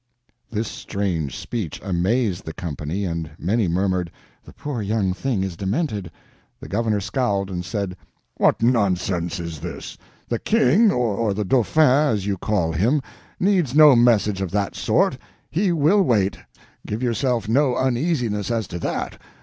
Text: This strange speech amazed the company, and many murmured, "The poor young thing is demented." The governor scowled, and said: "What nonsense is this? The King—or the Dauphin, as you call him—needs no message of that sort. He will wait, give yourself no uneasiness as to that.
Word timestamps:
This 0.49 0.67
strange 0.67 1.37
speech 1.37 1.79
amazed 1.83 2.43
the 2.43 2.53
company, 2.55 3.05
and 3.05 3.29
many 3.37 3.67
murmured, 3.67 4.09
"The 4.43 4.51
poor 4.51 4.81
young 4.81 5.13
thing 5.13 5.43
is 5.43 5.55
demented." 5.55 6.09
The 6.59 6.67
governor 6.67 6.99
scowled, 6.99 7.51
and 7.51 7.63
said: 7.63 7.95
"What 8.37 8.63
nonsense 8.63 9.39
is 9.39 9.59
this? 9.59 9.99
The 10.27 10.39
King—or 10.39 11.35
the 11.35 11.45
Dauphin, 11.45 11.83
as 11.83 12.25
you 12.25 12.35
call 12.35 12.71
him—needs 12.71 13.75
no 13.75 13.95
message 13.95 14.41
of 14.41 14.49
that 14.49 14.73
sort. 14.75 15.19
He 15.51 15.71
will 15.71 16.01
wait, 16.01 16.35
give 16.83 17.03
yourself 17.03 17.47
no 17.47 17.75
uneasiness 17.77 18.49
as 18.49 18.67
to 18.69 18.79
that. 18.79 19.19